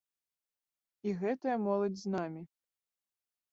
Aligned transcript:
І 1.09 1.13
гэтая 1.19 1.57
моладзь 1.67 2.01
з 2.07 2.17
намі. 2.17 2.41